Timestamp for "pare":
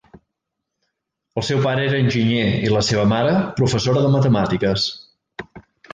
1.67-1.83